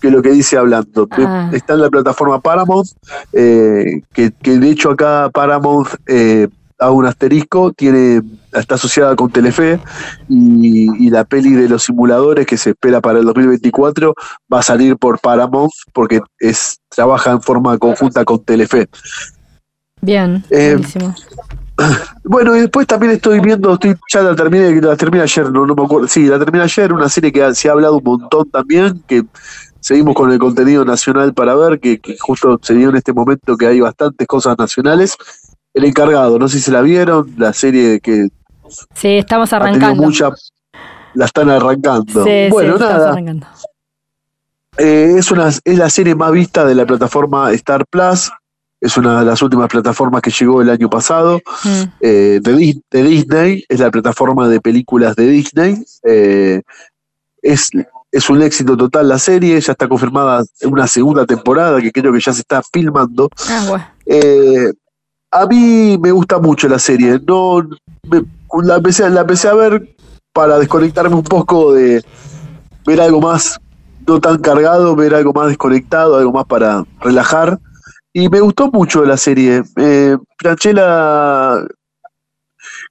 que 0.00 0.10
lo 0.10 0.22
que 0.22 0.30
dice 0.30 0.56
hablando. 0.56 1.08
Ah. 1.10 1.50
Está 1.52 1.74
en 1.74 1.82
la 1.82 1.90
plataforma 1.90 2.40
Paramount, 2.40 2.88
eh, 3.32 4.02
que, 4.12 4.32
de 4.42 4.70
hecho 4.70 4.90
acá 4.90 5.30
Paramount 5.32 5.88
eh, 6.06 6.48
a 6.78 6.90
un 6.90 7.06
asterisco, 7.06 7.72
tiene, 7.72 8.22
está 8.52 8.76
asociada 8.76 9.16
con 9.16 9.30
Telefe 9.30 9.80
y, 10.28 11.10
la 11.10 11.24
peli 11.24 11.52
de 11.52 11.68
los 11.68 11.84
simuladores 11.84 12.46
que 12.46 12.56
se 12.56 12.70
espera 12.70 13.00
para 13.00 13.18
el 13.18 13.24
2024 13.24 14.14
va 14.52 14.60
a 14.60 14.62
salir 14.62 14.96
por 14.96 15.18
Paramount 15.18 15.72
porque 15.92 16.20
es 16.38 16.78
trabaja 16.88 17.32
en 17.32 17.42
forma 17.42 17.76
conjunta 17.78 18.24
con 18.24 18.44
Telefe. 18.44 18.88
Bien, 20.00 20.44
eh, 20.50 20.74
buenísimo. 20.74 21.14
Bueno, 22.24 22.56
y 22.56 22.60
después 22.62 22.86
también 22.86 23.12
estoy 23.12 23.40
viendo, 23.40 23.74
estoy, 23.74 23.94
ya 24.12 24.20
la 24.20 24.34
terminé, 24.34 24.80
la 24.80 24.96
terminé 24.96 25.22
ayer, 25.22 25.50
no, 25.50 25.64
no 25.64 25.74
me 25.74 25.84
acuerdo, 25.84 26.08
sí, 26.08 26.26
la 26.26 26.38
terminé 26.38 26.64
ayer, 26.64 26.92
una 26.92 27.08
serie 27.08 27.32
que 27.32 27.54
se 27.54 27.68
ha 27.68 27.72
hablado 27.72 27.98
un 27.98 28.04
montón 28.04 28.50
también, 28.50 29.02
que 29.06 29.22
seguimos 29.80 30.14
con 30.14 30.30
el 30.30 30.38
contenido 30.38 30.84
nacional 30.84 31.34
para 31.34 31.54
ver, 31.54 31.80
que, 31.80 32.00
justo 32.18 32.58
se 32.62 32.74
dio 32.74 32.90
en 32.90 32.96
este 32.96 33.12
momento 33.12 33.56
que 33.56 33.66
hay 33.66 33.80
bastantes 33.80 34.26
cosas 34.26 34.56
nacionales. 34.58 35.16
El 35.74 35.84
encargado, 35.84 36.38
no 36.38 36.48
sé 36.48 36.58
si 36.58 36.64
se 36.64 36.72
la 36.72 36.80
vieron, 36.80 37.34
la 37.36 37.52
serie 37.52 38.00
que... 38.00 38.28
Sí, 38.94 39.18
estamos 39.18 39.52
arrancando. 39.52 40.02
Mucha, 40.02 40.30
la 41.14 41.24
están 41.24 41.50
arrancando. 41.50 42.24
Sí, 42.24 42.48
bueno, 42.50 42.76
nada. 42.78 43.10
Arrancando. 43.10 43.46
Eh, 44.76 45.14
es, 45.18 45.30
una, 45.30 45.48
es 45.48 45.78
la 45.78 45.90
serie 45.90 46.14
más 46.14 46.30
vista 46.30 46.64
de 46.64 46.74
la 46.74 46.86
plataforma 46.86 47.52
Star 47.52 47.84
Plus. 47.86 48.30
Es 48.80 48.96
una 48.96 49.18
de 49.18 49.26
las 49.26 49.42
últimas 49.42 49.68
plataformas 49.68 50.22
que 50.22 50.30
llegó 50.30 50.62
el 50.62 50.70
año 50.70 50.88
pasado. 50.88 51.40
Mm. 51.64 51.82
Eh, 52.00 52.40
de, 52.40 52.80
de, 52.90 53.02
Disney. 53.02 53.64
Es 53.68 53.80
la 53.80 53.90
plataforma 53.90 54.48
de 54.48 54.60
películas 54.60 55.16
de 55.16 55.26
Disney. 55.26 55.84
Eh, 56.04 56.62
es 57.42 57.70
es 58.10 58.30
un 58.30 58.42
éxito 58.42 58.76
total 58.76 59.08
la 59.08 59.18
serie, 59.18 59.60
ya 59.60 59.72
está 59.72 59.88
confirmada 59.88 60.42
una 60.64 60.86
segunda 60.86 61.26
temporada 61.26 61.80
que 61.80 61.92
creo 61.92 62.12
que 62.12 62.20
ya 62.20 62.32
se 62.32 62.40
está 62.40 62.62
filmando. 62.62 63.28
Ah, 63.48 63.92
eh, 64.06 64.72
a 65.30 65.46
mí 65.46 65.98
me 65.98 66.10
gusta 66.10 66.38
mucho 66.38 66.68
la 66.68 66.78
serie, 66.78 67.20
no 67.26 67.62
la, 68.62 68.76
empecé, 68.76 69.08
la 69.10 69.20
empecé 69.20 69.48
a 69.48 69.54
ver 69.54 69.94
para 70.32 70.58
desconectarme 70.58 71.16
un 71.16 71.24
poco 71.24 71.74
de 71.74 72.02
ver 72.86 73.00
algo 73.00 73.20
más 73.20 73.58
no 74.06 74.20
tan 74.20 74.38
cargado, 74.38 74.96
ver 74.96 75.14
algo 75.14 75.34
más 75.34 75.48
desconectado, 75.48 76.16
algo 76.16 76.32
más 76.32 76.46
para 76.46 76.84
relajar. 77.00 77.58
Y 78.14 78.30
me 78.30 78.40
gustó 78.40 78.70
mucho 78.70 79.04
la 79.04 79.18
serie. 79.18 79.62
Eh, 79.76 80.16
Franchella 80.38 81.62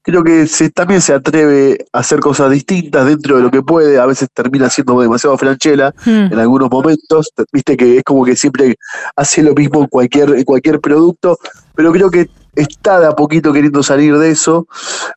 creo 0.08 0.24
que 0.24 0.48
se, 0.48 0.70
también 0.70 1.02
se 1.02 1.14
atreve 1.14 1.86
a 1.92 2.00
hacer 2.00 2.22
cosas 2.22 2.50
distintas 2.50 3.06
dentro 3.06 3.36
de 3.36 3.44
lo 3.44 3.52
que 3.52 3.62
puede, 3.62 4.00
a 4.00 4.06
veces 4.06 4.30
termina 4.34 4.70
siendo 4.70 5.02
demasiado 5.02 5.38
franchela 5.38 5.94
hmm. 6.06 6.32
en 6.32 6.40
algunos 6.40 6.72
momentos, 6.72 7.34
viste 7.52 7.76
que 7.76 7.98
es 7.98 8.04
como 8.06 8.24
que 8.24 8.38
siempre 8.38 8.78
hace 9.18 9.44
lo 9.44 9.54
mismo 9.54 9.82
en 9.82 9.88
cualquier, 9.88 10.30
en 10.30 10.46
cualquier 10.46 10.80
producto, 10.80 11.38
pero 11.76 11.92
creo 11.92 12.10
que 12.10 12.30
está 12.56 13.02
de 13.02 13.08
a 13.08 13.12
poquito 13.12 13.52
queriendo 13.52 13.84
salir 13.84 14.18
de 14.18 14.32
eso, 14.32 14.66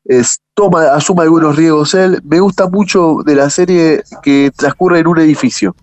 es, 0.05 0.41
toma, 0.55 0.93
asuma 0.93 1.23
algunos 1.23 1.55
riesgos 1.55 1.95
él, 1.95 2.21
me 2.25 2.41
gusta 2.41 2.69
mucho 2.69 3.19
de 3.25 3.37
la 3.37 3.49
serie 3.49 4.03
que 4.25 4.51
transcurre 4.57 4.99
en 4.99 5.07
un 5.07 5.21
edificio, 5.21 5.77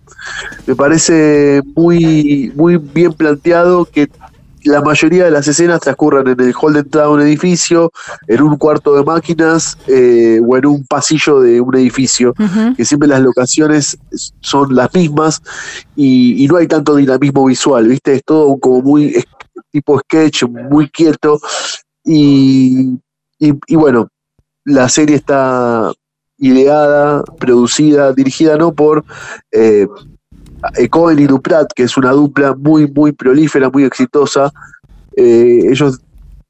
me 0.66 0.76
parece 0.76 1.62
muy, 1.74 2.52
muy 2.54 2.76
bien 2.76 3.14
planteado 3.14 3.86
que 3.86 4.10
la 4.64 4.80
mayoría 4.80 5.24
de 5.24 5.30
las 5.30 5.46
escenas 5.48 5.80
transcurren 5.80 6.28
en 6.28 6.40
el 6.40 6.54
hall 6.54 6.74
de 6.74 6.80
entrada 6.80 7.08
de 7.08 7.14
un 7.14 7.20
edificio, 7.20 7.92
en 8.26 8.42
un 8.42 8.56
cuarto 8.56 8.94
de 8.94 9.04
máquinas 9.04 9.78
eh, 9.86 10.40
o 10.46 10.56
en 10.56 10.66
un 10.66 10.86
pasillo 10.86 11.40
de 11.40 11.60
un 11.60 11.74
edificio, 11.76 12.34
que 12.76 12.84
siempre 12.84 13.08
las 13.08 13.20
locaciones 13.20 13.98
son 14.40 14.74
las 14.74 14.92
mismas 14.94 15.42
y, 15.96 16.46
no 16.48 16.56
hay 16.56 16.66
tanto 16.66 16.96
dinamismo 16.96 17.44
visual, 17.44 17.86
¿viste? 17.86 18.14
Es 18.14 18.24
todo 18.24 18.56
como 18.58 18.80
muy 18.80 19.22
tipo 19.70 19.98
sketch, 20.00 20.44
muy 20.44 20.88
quieto 20.88 21.38
y, 22.04 22.98
y, 23.38 23.76
bueno, 23.76 24.08
la 24.64 24.88
serie 24.88 25.16
está 25.16 25.92
ideada, 26.38 27.22
producida, 27.38 28.12
dirigida 28.12 28.56
no 28.56 28.72
por 28.72 29.04
eh, 29.52 29.86
Cohen 30.90 31.18
y 31.18 31.26
Duprat, 31.26 31.72
que 31.74 31.84
es 31.84 31.96
una 31.96 32.12
dupla 32.12 32.54
muy, 32.54 32.90
muy 32.90 33.12
prolífera, 33.12 33.70
muy 33.70 33.84
exitosa. 33.84 34.52
Eh, 35.16 35.60
ellos 35.70 36.00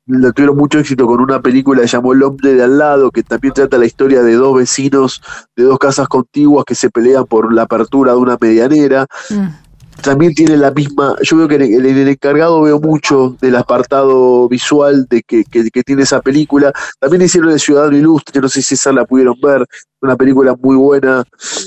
tuvieron 0.06 0.56
mucho 0.56 0.78
éxito 0.78 1.06
con 1.06 1.20
una 1.20 1.40
película 1.40 1.82
que 1.82 1.88
llamó 1.88 2.12
El 2.12 2.22
hombre 2.22 2.54
de 2.54 2.62
al 2.62 2.78
lado, 2.78 3.10
que 3.10 3.22
también 3.22 3.54
trata 3.54 3.76
la 3.76 3.86
historia 3.86 4.22
de 4.22 4.34
dos 4.34 4.56
vecinos 4.56 5.22
de 5.54 5.64
dos 5.64 5.78
casas 5.78 6.08
contiguas 6.08 6.64
que 6.64 6.74
se 6.74 6.90
pelean 6.90 7.26
por 7.26 7.52
la 7.52 7.62
apertura 7.62 8.12
de 8.12 8.18
una 8.18 8.38
medianera. 8.40 9.06
Mm 9.30 9.67
también 10.02 10.34
tiene 10.34 10.56
la 10.56 10.70
misma, 10.70 11.16
yo 11.22 11.36
veo 11.36 11.48
que 11.48 11.56
en 11.56 11.62
el, 11.62 12.08
encargado 12.08 12.62
veo 12.62 12.80
mucho 12.80 13.36
del 13.40 13.56
apartado 13.56 14.48
visual 14.48 15.06
de 15.08 15.22
que, 15.22 15.44
tiene 15.84 16.02
esa 16.02 16.20
película. 16.20 16.72
También 16.98 17.22
hicieron 17.22 17.50
El 17.50 17.60
Ciudadano 17.60 17.96
Ilustre, 17.96 18.40
no 18.40 18.48
sé 18.48 18.62
si 18.62 18.74
esa 18.74 18.92
la 18.92 19.04
pudieron 19.04 19.36
ver, 19.40 19.66
una 20.00 20.16
película 20.16 20.54
muy 20.60 20.76
buena, 20.76 21.24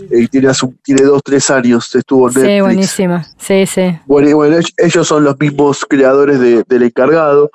eh, 0.09 0.27
tiene, 0.29 0.49
tiene 0.83 1.01
dos, 1.03 1.21
tres 1.23 1.49
años, 1.49 1.93
estuvo 1.93 2.29
en 2.29 2.33
Netflix. 2.33 2.53
Sí, 2.53 2.61
buenísima, 2.61 3.27
sí, 3.37 3.65
sí. 3.65 3.99
Bueno, 4.05 4.35
bueno 4.35 4.57
ellos 4.77 5.07
son 5.07 5.23
los 5.23 5.39
mismos 5.39 5.85
creadores 5.87 6.39
del 6.39 6.83
encargado. 6.83 7.51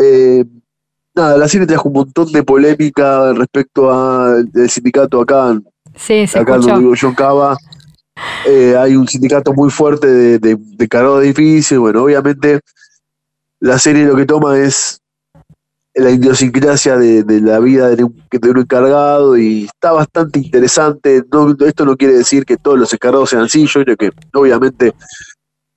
Eh, 0.00 0.44
nada, 1.14 1.38
la 1.38 1.48
serie 1.48 1.66
trajo 1.66 1.88
un 1.88 1.94
montón 1.94 2.30
de 2.32 2.42
polémica 2.42 3.32
respecto 3.32 3.92
al 3.92 4.48
sindicato 4.68 5.20
acá. 5.20 5.58
Sí, 5.96 6.26
se 6.26 6.38
acá 6.38 6.56
escuchó. 6.56 6.78
digo 6.78 6.94
John 6.98 7.14
Cava 7.14 7.56
eh, 8.46 8.76
hay 8.76 8.96
un 8.96 9.06
sindicato 9.06 9.52
muy 9.52 9.70
fuerte 9.70 10.06
de, 10.06 10.38
de, 10.38 10.56
de 10.56 10.88
de 10.88 11.24
edificios. 11.24 11.80
Bueno, 11.80 12.04
obviamente 12.04 12.60
la 13.60 13.78
serie 13.78 14.04
lo 14.04 14.16
que 14.16 14.26
toma 14.26 14.58
es 14.58 15.00
la 15.94 16.10
idiosincrasia 16.10 16.96
de, 16.96 17.40
la 17.40 17.58
vida 17.58 17.88
de 17.90 18.04
un, 18.04 18.22
de 18.30 18.50
un, 18.50 18.58
encargado 18.58 19.36
y 19.36 19.64
está 19.64 19.92
bastante 19.92 20.38
interesante. 20.38 21.22
No, 21.32 21.54
esto 21.66 21.84
no 21.84 21.96
quiere 21.96 22.14
decir 22.14 22.44
que 22.44 22.56
todos 22.56 22.78
los 22.78 22.92
encargados 22.92 23.30
sean 23.30 23.42
así, 23.42 23.66
yo 23.66 23.84
que 23.84 24.10
obviamente 24.32 24.94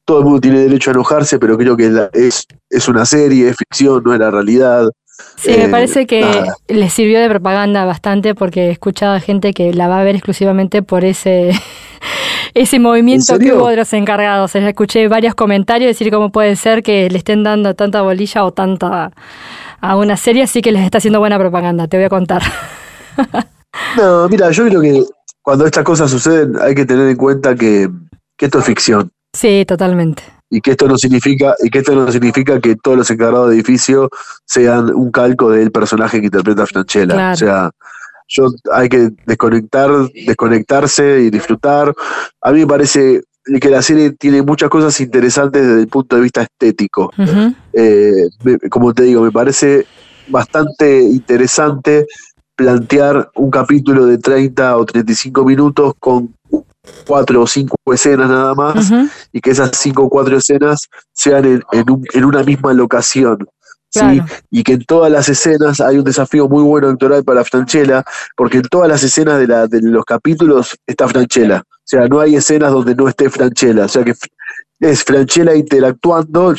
todo 0.05 0.19
el 0.19 0.25
mundo 0.25 0.41
tiene 0.41 0.59
derecho 0.59 0.91
a 0.91 0.93
enojarse, 0.93 1.39
pero 1.39 1.57
creo 1.57 1.75
que 1.77 2.09
es, 2.13 2.45
es 2.69 2.87
una 2.87 3.05
serie, 3.05 3.49
es 3.49 3.57
ficción, 3.57 4.03
no 4.03 4.13
es 4.13 4.19
la 4.19 4.31
realidad. 4.31 4.89
Sí, 5.37 5.51
me 5.51 5.65
eh, 5.65 5.69
parece 5.69 6.07
que 6.07 6.25
les 6.67 6.93
sirvió 6.93 7.19
de 7.19 7.29
propaganda 7.29 7.85
bastante 7.85 8.33
porque 8.33 8.67
he 8.67 8.71
escuchado 8.71 9.13
a 9.13 9.19
gente 9.19 9.53
que 9.53 9.73
la 9.73 9.87
va 9.87 9.99
a 9.99 10.03
ver 10.03 10.15
exclusivamente 10.15 10.81
por 10.81 11.05
ese 11.05 11.51
ese 12.53 12.79
movimiento 12.79 13.37
que 13.39 13.53
hubo 13.53 13.69
de 13.69 13.75
los 13.75 13.93
encargados. 13.93 14.55
Escuché 14.55 15.07
varios 15.07 15.35
comentarios 15.35 15.89
decir 15.89 16.11
cómo 16.11 16.31
puede 16.31 16.55
ser 16.55 16.83
que 16.83 17.09
le 17.09 17.17
estén 17.17 17.43
dando 17.43 17.75
tanta 17.75 18.01
bolilla 18.01 18.45
o 18.45 18.51
tanta 18.51 19.11
a 19.81 19.97
una 19.97 20.15
serie, 20.15 20.43
así 20.43 20.61
que 20.61 20.71
les 20.71 20.83
está 20.83 20.99
haciendo 20.99 21.19
buena 21.19 21.37
propaganda, 21.37 21.87
te 21.87 21.97
voy 21.97 22.05
a 22.05 22.09
contar. 22.09 22.41
no, 23.97 24.29
mira, 24.29 24.49
yo 24.51 24.65
creo 24.65 24.79
que 24.79 25.03
cuando 25.41 25.65
estas 25.65 25.83
cosas 25.83 26.09
suceden 26.09 26.53
hay 26.61 26.73
que 26.73 26.85
tener 26.85 27.09
en 27.09 27.17
cuenta 27.17 27.53
que, 27.53 27.89
esto 28.39 28.59
es 28.59 28.65
ficción. 28.65 29.09
Sí, 29.33 29.63
totalmente. 29.65 30.23
Y 30.55 30.61
que 30.61 30.71
esto 30.71 30.87
no 30.87 30.97
significa, 30.99 31.55
y 31.63 31.69
que 31.71 31.79
esto 31.79 31.95
no 31.95 32.11
significa 32.11 32.59
que 32.59 32.75
todos 32.75 32.95
los 32.95 33.09
encargados 33.09 33.49
de 33.49 33.55
edificio 33.55 34.07
sean 34.45 34.93
un 34.93 35.09
calco 35.09 35.49
del 35.49 35.71
personaje 35.71 36.19
que 36.19 36.27
interpreta 36.27 36.67
Franchella. 36.67 37.31
O 37.31 37.35
sea, 37.35 37.71
yo 38.27 38.49
hay 38.71 38.87
que 38.87 39.09
desconectar, 39.25 39.89
desconectarse 40.27 41.21
y 41.21 41.31
disfrutar. 41.31 41.91
A 42.41 42.51
mí 42.51 42.59
me 42.59 42.67
parece 42.67 43.23
que 43.59 43.69
la 43.69 43.81
serie 43.81 44.11
tiene 44.11 44.43
muchas 44.43 44.69
cosas 44.69 44.99
interesantes 45.01 45.65
desde 45.65 45.81
el 45.81 45.87
punto 45.87 46.17
de 46.17 46.21
vista 46.21 46.43
estético. 46.43 47.11
Eh, 47.73 48.29
como 48.69 48.93
te 48.93 49.03
digo, 49.03 49.23
me 49.23 49.31
parece 49.31 49.87
bastante 50.27 51.01
interesante 51.01 52.05
plantear 52.55 53.29
un 53.35 53.49
capítulo 53.49 54.05
de 54.05 54.17
30 54.19 54.77
o 54.77 54.85
35 54.85 55.43
minutos 55.43 55.93
con 55.99 56.35
cuatro 57.05 57.41
o 57.41 57.47
cinco 57.47 57.75
escenas 57.93 58.29
nada 58.29 58.53
más 58.55 58.91
y 59.31 59.39
que 59.39 59.51
esas 59.51 59.71
cinco 59.73 60.03
o 60.03 60.09
cuatro 60.09 60.37
escenas 60.37 60.89
sean 61.13 61.45
en, 61.45 61.63
en 61.71 62.25
una 62.25 62.43
misma 62.43 62.73
locación. 62.73 63.47
¿sí? 63.89 64.21
Y 64.49 64.63
que 64.63 64.73
en 64.73 64.85
todas 64.85 65.11
las 65.11 65.29
escenas 65.29 65.79
hay 65.79 65.97
un 65.97 66.03
desafío 66.03 66.47
muy 66.47 66.63
bueno 66.63 66.89
actoral 66.89 67.23
para 67.23 67.43
Franchella, 67.43 68.03
porque 68.35 68.57
en 68.57 68.63
todas 68.63 68.89
las 68.89 69.03
escenas 69.03 69.39
de, 69.39 69.47
la, 69.47 69.67
de 69.67 69.81
los 69.81 70.03
capítulos 70.03 70.75
está 70.85 71.07
Franchella. 71.07 71.63
O 71.67 71.85
sea, 71.85 72.07
no 72.07 72.19
hay 72.19 72.35
escenas 72.35 72.71
donde 72.71 72.95
no 72.95 73.07
esté 73.07 73.29
Franchella. 73.29 73.85
O 73.85 73.89
sea 73.89 74.03
que 74.03 74.13
es 74.79 75.03
Franchella 75.03 75.55
interactuando, 75.55 76.51
el 76.51 76.57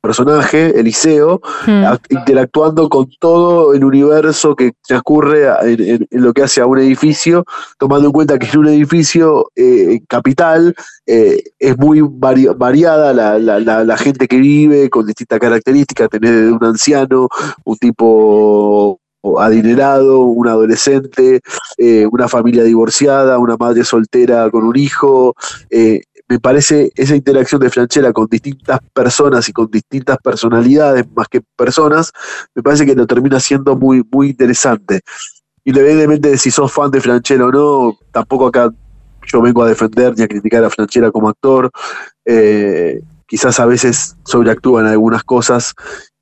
personaje, 0.00 0.78
Eliseo, 0.78 1.40
Mm. 1.66 1.84
act- 1.84 2.06
interactuando 2.10 2.88
con 2.88 3.08
todo 3.18 3.74
el 3.74 3.84
universo 3.84 4.54
que 4.54 4.72
transcurre 4.86 5.46
en, 5.62 5.80
en- 5.82 6.06
en 6.10 6.22
lo 6.22 6.32
que 6.32 6.42
hace 6.42 6.60
a 6.60 6.66
un 6.66 6.78
edificio, 6.78 7.44
tomando 7.78 8.06
en 8.06 8.12
cuenta 8.12 8.38
que 8.38 8.46
en 8.52 8.58
un 8.58 8.68
edificio 8.68 9.50
eh, 9.56 10.00
capital 10.08 10.74
eh, 11.06 11.42
es 11.58 11.76
muy 11.78 12.00
vari- 12.00 12.54
variada 12.56 13.12
la, 13.12 13.38
la- 13.38 13.58
la- 13.60 13.84
la 13.84 13.96
gente 13.96 14.28
que 14.28 14.36
vive 14.38 14.88
con 14.90 15.06
distintas 15.06 15.38
características, 15.40 16.08
tener 16.08 16.32
desde 16.34 16.52
un 16.52 16.64
anciano, 16.64 17.28
un 17.64 17.76
tipo 17.76 19.00
adinerado, 19.40 20.20
un 20.20 20.46
adolescente, 20.48 21.40
eh, 21.76 22.06
una 22.10 22.28
familia 22.28 22.62
divorciada, 22.62 23.38
una 23.38 23.56
madre 23.58 23.84
soltera 23.84 24.48
con 24.50 24.64
un 24.64 24.76
hijo. 24.76 25.34
eh, 25.70 26.02
me 26.28 26.38
parece 26.38 26.92
esa 26.94 27.16
interacción 27.16 27.60
de 27.60 27.70
Franchella 27.70 28.12
con 28.12 28.26
distintas 28.26 28.80
personas 28.92 29.48
y 29.48 29.52
con 29.52 29.70
distintas 29.70 30.18
personalidades 30.18 31.06
más 31.14 31.26
que 31.28 31.40
personas, 31.56 32.12
me 32.54 32.62
parece 32.62 32.84
que 32.84 32.94
lo 32.94 33.06
termina 33.06 33.40
siendo 33.40 33.76
muy, 33.76 34.04
muy 34.10 34.30
interesante. 34.30 35.00
Independientemente 35.64 36.30
de 36.30 36.38
si 36.38 36.50
sos 36.50 36.72
fan 36.72 36.90
de 36.90 37.00
Franchella 37.00 37.46
o 37.46 37.50
no, 37.50 37.98
tampoco 38.12 38.46
acá 38.46 38.70
yo 39.26 39.42
vengo 39.42 39.62
a 39.62 39.68
defender 39.68 40.14
ni 40.16 40.22
a 40.22 40.28
criticar 40.28 40.64
a 40.64 40.70
Franchella 40.70 41.10
como 41.10 41.28
actor. 41.28 41.70
eh, 42.24 43.00
quizás 43.26 43.60
a 43.60 43.66
veces 43.66 44.16
sobreactúan 44.24 44.86
algunas 44.86 45.22
cosas 45.22 45.74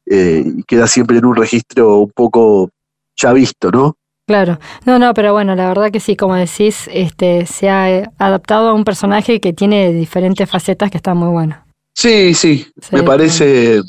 eh, 0.07 0.43
y 0.45 0.63
queda 0.65 0.89
siempre 0.89 1.19
en 1.19 1.25
un 1.25 1.37
registro 1.37 1.99
un 1.99 2.11
poco 2.11 2.71
ya 3.17 3.33
visto, 3.33 3.71
¿no? 3.71 3.97
Claro, 4.27 4.59
no, 4.85 4.99
no, 4.99 5.15
pero 5.15 5.33
bueno, 5.33 5.55
la 5.55 5.69
verdad 5.69 5.93
que 5.93 6.01
sí, 6.01 6.17
como 6.17 6.35
decís, 6.35 6.89
este, 6.93 7.47
se 7.47 7.71
ha 7.71 7.91
eh, 7.91 8.11
adaptado 8.19 8.71
a 8.71 8.73
un 8.75 8.83
personaje 8.83 9.41
que 9.41 9.53
tiene 9.53 9.93
diferentes 9.93 10.51
facetas 10.51 10.91
que 10.91 10.97
está 10.97 11.15
muy 11.15 11.29
bueno. 11.29 11.65
Sí, 11.95 12.35
sí, 12.35 12.67
Sí, 12.81 12.89
me 12.97 13.05
parece, 13.05 13.81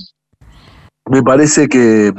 me 1.09 1.23
parece 1.23 1.67
que, 1.67 2.13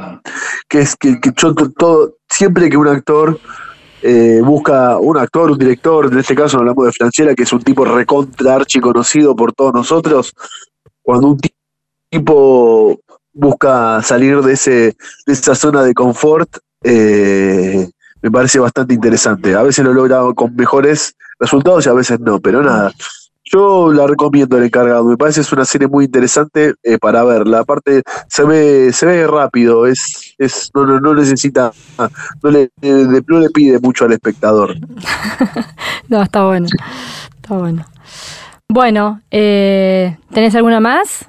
que 0.69 0.81
es 0.81 0.97
que, 0.97 1.21
que 1.21 1.31
yo 1.37 1.55
to- 1.55 1.71
todo, 1.71 2.17
siempre 2.29 2.69
que 2.69 2.77
un 2.77 2.89
actor 2.89 3.41
eh, 4.03 4.41
busca 4.43 4.99
un 4.99 5.17
actor, 5.17 5.53
un 5.53 5.59
director, 5.59 6.13
en 6.13 6.19
este 6.19 6.35
caso 6.35 6.59
hablamos 6.59 6.87
de 6.87 6.93
Franchella, 6.93 7.35
que 7.37 7.45
es 7.45 7.53
un 7.53 7.63
tipo 7.63 7.85
recontra 7.85 8.57
archi 8.57 8.81
conocido 8.81 9.37
por 9.37 9.53
todos 9.53 9.73
nosotros, 9.73 10.33
cuando 11.03 11.29
un 11.29 11.39
ti- 11.39 11.55
tipo 12.11 12.99
busca 13.33 14.03
salir 14.03 14.41
de 14.41 14.55
ese, 14.55 14.97
de 15.27 15.33
esa 15.33 15.55
zona 15.55 15.85
de 15.85 15.95
confort, 15.95 16.49
eh, 16.83 17.89
me 18.23 18.31
parece 18.31 18.59
bastante 18.59 18.95
interesante. 18.95 19.55
A 19.55 19.63
veces 19.63 19.85
lo 19.85 19.93
logra 19.93 20.21
con 20.35 20.55
mejores 20.57 21.17
resultados 21.39 21.87
y 21.87 21.89
a 21.89 21.93
veces 21.93 22.21
no, 22.21 22.41
pero 22.41 22.63
nada. 22.63 22.93
Yo 23.51 23.93
la 23.93 24.07
recomiendo 24.07 24.59
el 24.59 24.65
encargado, 24.65 25.05
me 25.05 25.17
parece 25.17 25.41
es 25.41 25.51
una 25.53 25.65
serie 25.65 25.89
muy 25.89 26.05
interesante 26.05 26.75
eh, 26.83 26.99
para 26.99 27.25
verla. 27.25 27.61
Aparte, 27.61 28.03
se 28.29 28.45
ve, 28.45 28.93
se 28.93 29.07
ve 29.07 29.27
rápido, 29.27 29.87
es, 29.87 30.35
es, 30.37 30.71
no, 30.75 30.85
no, 30.85 31.01
no 31.01 31.15
necesita, 31.15 31.73
no 32.43 32.51
le, 32.51 32.71
eh, 32.83 33.23
no 33.27 33.41
le 33.41 33.49
pide 33.49 33.79
mucho 33.79 34.05
al 34.05 34.13
espectador. 34.13 34.75
No, 36.09 36.23
está 36.23 36.47
bueno, 36.47 36.67
está 37.37 37.55
bueno. 37.55 37.85
Bueno, 38.67 39.21
eh, 39.31 40.17
¿tenés 40.33 40.55
alguna 40.55 40.81
más? 40.81 41.29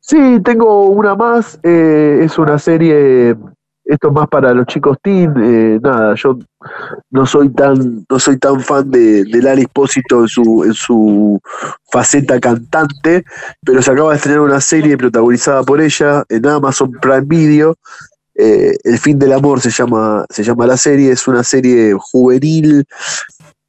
Sí, 0.00 0.40
tengo 0.44 0.86
una 0.86 1.14
más, 1.14 1.58
eh, 1.62 2.20
es 2.22 2.38
una 2.38 2.58
serie, 2.58 3.34
esto 3.86 4.08
es 4.08 4.14
más 4.14 4.28
para 4.28 4.52
los 4.52 4.66
chicos 4.66 4.98
teen, 5.00 5.32
eh, 5.38 5.78
nada, 5.80 6.14
yo 6.16 6.38
no 7.10 7.24
soy 7.24 7.50
tan, 7.50 8.04
no 8.10 8.18
soy 8.18 8.36
tan 8.36 8.60
fan 8.60 8.90
de, 8.90 9.24
de 9.24 9.42
Lali 9.42 9.62
Espósito 9.62 10.22
en 10.22 10.28
su, 10.28 10.64
en 10.64 10.74
su 10.74 11.40
faceta 11.90 12.40
cantante, 12.40 13.24
pero 13.64 13.80
se 13.80 13.90
acaba 13.92 14.10
de 14.10 14.16
estrenar 14.16 14.40
una 14.40 14.60
serie 14.60 14.98
protagonizada 14.98 15.62
por 15.62 15.80
ella 15.80 16.24
en 16.28 16.46
Amazon 16.46 16.90
Prime 17.00 17.26
Video. 17.26 17.76
eh, 18.34 18.76
El 18.82 18.98
fin 18.98 19.18
del 19.18 19.32
amor 19.32 19.60
se 19.60 19.70
llama, 19.70 20.24
se 20.30 20.42
llama 20.42 20.66
la 20.66 20.76
serie, 20.76 21.12
es 21.12 21.28
una 21.28 21.44
serie 21.44 21.94
juvenil. 21.96 22.84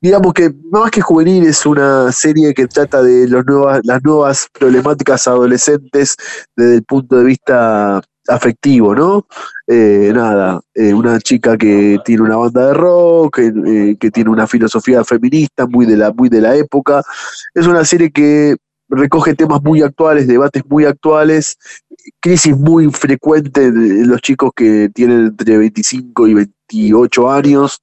Digamos 0.01 0.33
que 0.33 0.51
más 0.71 0.91
que 0.91 1.01
juvenil, 1.01 1.45
es 1.45 1.65
una 1.65 2.11
serie 2.11 2.53
que 2.53 2.67
trata 2.67 3.01
de 3.01 3.27
los 3.27 3.45
nuevas, 3.45 3.81
las 3.83 4.03
nuevas 4.03 4.47
problemáticas 4.51 5.27
adolescentes 5.27 6.15
desde 6.55 6.75
el 6.75 6.83
punto 6.83 7.17
de 7.17 7.23
vista 7.23 8.01
afectivo, 8.27 8.95
¿no? 8.95 9.25
Eh, 9.67 10.11
nada, 10.13 10.61
eh, 10.73 10.93
una 10.93 11.19
chica 11.19 11.57
que 11.57 11.97
tiene 12.05 12.23
una 12.23 12.37
banda 12.37 12.67
de 12.67 12.73
rock, 12.73 13.35
que, 13.35 13.47
eh, 13.47 13.97
que 13.99 14.11
tiene 14.11 14.29
una 14.29 14.47
filosofía 14.47 15.03
feminista 15.03 15.65
muy 15.67 15.85
de 15.85 15.97
la, 15.97 16.11
muy 16.11 16.29
de 16.29 16.41
la 16.41 16.55
época. 16.55 17.03
Es 17.53 17.67
una 17.67 17.83
serie 17.85 18.11
que 18.11 18.55
recoge 18.89 19.35
temas 19.35 19.61
muy 19.63 19.81
actuales, 19.81 20.27
debates 20.27 20.63
muy 20.67 20.85
actuales, 20.85 21.57
crisis 22.19 22.55
muy 22.57 22.89
frecuente 22.91 23.71
de 23.71 24.05
los 24.05 24.21
chicos 24.21 24.51
que 24.55 24.89
tienen 24.93 25.27
entre 25.27 25.57
25 25.57 26.27
y 26.27 26.33
28 26.33 27.31
años. 27.31 27.81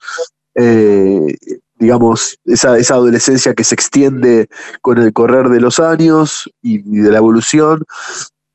Eh, 0.55 1.37
digamos, 1.77 2.39
esa, 2.45 2.79
esa 2.79 2.95
adolescencia 2.95 3.55
que 3.55 3.65
se 3.65 3.75
extiende 3.75 4.49
con 4.81 4.99
el 4.99 5.13
correr 5.13 5.49
de 5.49 5.61
los 5.61 5.81
años 5.81 6.51
y 6.63 6.79
de 6.79 7.11
la 7.11 7.19
evolución. 7.19 7.85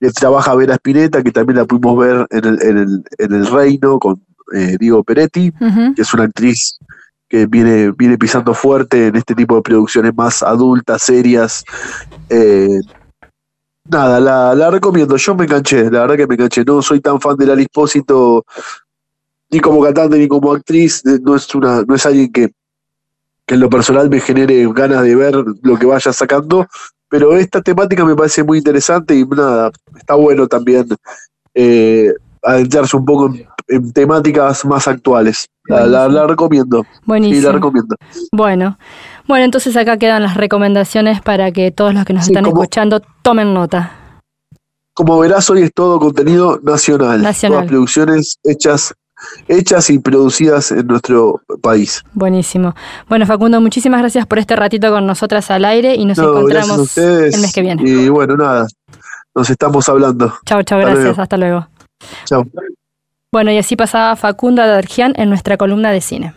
Eh, 0.01 0.11
trabaja 0.11 0.55
Vera 0.55 0.75
Spinetta, 0.75 1.21
que 1.21 1.31
también 1.31 1.57
la 1.57 1.65
pudimos 1.65 1.97
ver 1.97 2.27
en 2.29 2.45
el, 2.45 2.61
en 2.61 2.77
el, 2.77 3.03
en 3.17 3.33
el 3.33 3.45
Reino 3.47 3.99
con 3.99 4.23
eh, 4.53 4.77
Diego 4.79 5.03
Peretti, 5.03 5.51
que 5.95 6.01
es 6.01 6.13
una 6.13 6.23
actriz 6.23 6.79
que 7.27 7.45
viene, 7.45 7.91
viene 7.91 8.17
pisando 8.17 8.53
fuerte 8.53 9.07
en 9.07 9.15
este 9.15 9.35
tipo 9.35 9.55
de 9.55 9.61
producciones 9.61 10.15
más 10.15 10.41
adultas, 10.41 11.03
serias. 11.03 11.63
Eh, 12.29 12.79
nada, 13.85 14.19
la, 14.19 14.55
la 14.55 14.71
recomiendo. 14.71 15.15
Yo 15.15 15.35
me 15.35 15.45
enganché, 15.45 15.91
la 15.91 16.01
verdad 16.01 16.17
que 16.17 16.27
me 16.27 16.35
enganché. 16.35 16.63
No 16.65 16.81
soy 16.81 17.01
tan 17.01 17.21
fan 17.21 17.37
de 17.37 17.61
Espósito, 17.61 18.45
ni 19.51 19.59
como 19.59 19.83
cantante 19.83 20.17
ni 20.17 20.27
como 20.27 20.51
actriz. 20.51 21.03
No 21.05 21.35
es, 21.35 21.53
una, 21.53 21.83
no 21.83 21.93
es 21.93 22.05
alguien 22.05 22.31
que, 22.31 22.49
que 23.45 23.53
en 23.53 23.59
lo 23.59 23.69
personal 23.69 24.09
me 24.09 24.19
genere 24.19 24.67
ganas 24.73 25.03
de 25.03 25.15
ver 25.15 25.35
lo 25.61 25.77
que 25.77 25.85
vaya 25.85 26.11
sacando. 26.11 26.67
Pero 27.09 27.35
esta 27.35 27.61
temática 27.61 28.05
me 28.05 28.15
parece 28.15 28.43
muy 28.43 28.59
interesante 28.59 29.15
y 29.15 29.25
nada, 29.25 29.71
está 29.97 30.13
bueno 30.15 30.47
también 30.47 30.85
eh, 31.55 32.13
adentrarse 32.43 32.95
un 32.95 33.05
poco 33.05 33.27
en, 33.27 33.45
en 33.67 33.91
temáticas 33.91 34.63
más 34.65 34.87
actuales. 34.87 35.47
La, 35.65 35.85
la- 35.85 36.07
la 36.07 36.25
recomiendo. 36.27 36.83
Sí, 36.83 36.99
Buenísimo. 37.05 37.47
la 37.47 37.51
recomiendo. 37.53 37.95
Bueno, 38.31 38.77
bueno, 39.27 39.45
entonces 39.45 39.75
acá 39.77 39.97
quedan 39.97 40.23
las 40.23 40.35
recomendaciones 40.35 41.21
para 41.21 41.51
que 41.51 41.71
todos 41.71 41.93
los 41.93 42.05
que 42.05 42.13
nos 42.13 42.25
Sí, 42.25 42.31
están 42.31 42.43
como- 42.45 42.61
escuchando 42.63 43.01
tomen 43.21 43.53
nota. 43.53 43.91
Como 44.93 45.17
verás, 45.19 45.49
hoy 45.49 45.61
es 45.63 45.71
todo 45.73 45.97
contenido 45.99 46.59
nacional. 46.61 47.21
Nacional. 47.21 47.59
Todas 47.59 47.69
producciones 47.69 48.37
hechas, 48.43 48.93
hechas 49.47 49.89
y 49.89 49.99
producidas 49.99 50.71
en 50.71 50.87
nuestro 50.87 51.41
país. 51.61 52.03
Buenísimo. 52.13 52.75
Bueno, 53.07 53.25
Facundo, 53.25 53.59
muchísimas 53.61 53.99
gracias 54.01 54.25
por 54.25 54.39
este 54.39 54.55
ratito 54.55 54.89
con 54.91 55.05
nosotras 55.05 55.49
al 55.51 55.65
aire 55.65 55.95
y 55.95 56.05
nos 56.05 56.17
No, 56.17 56.29
encontramos 56.29 56.77
ustedes. 56.79 57.35
el 57.35 57.41
mes 57.41 57.53
que 57.53 57.61
viene. 57.61 57.81
Y 57.85 58.09
bueno, 58.09 58.35
nada, 58.37 58.67
nos 59.35 59.49
estamos 59.49 59.87
hablando. 59.89 60.33
Chao, 60.45 60.63
chao, 60.63 60.79
gracias. 60.79 61.03
luego. 61.05 61.21
Hasta 61.21 61.37
luego. 61.37 61.67
Chao. 62.25 62.45
Bueno, 63.31 63.51
y 63.51 63.57
así 63.57 63.75
pasaba 63.75 64.15
Facundo 64.15 64.61
Adargian 64.61 65.13
en 65.15 65.29
nuestra 65.29 65.55
columna 65.57 65.91
de 65.91 66.01
cine. 66.01 66.33